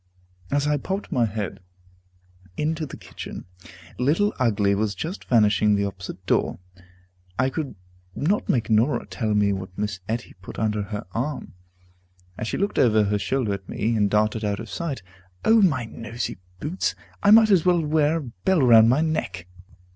[0.49, 1.59] As I popped my head
[2.57, 3.45] into the kitchen,
[3.99, 6.57] Little Ugly was just vanishing at the opposite door.
[7.37, 7.75] I could
[8.15, 11.53] not make Norah tell me what Miss Etty put under her arm,
[12.35, 15.03] as she looked over her shoulder at me, and darted out of sight.
[15.45, 16.95] O my noisy boots!
[17.21, 19.45] I might as well wear a bell round my neck.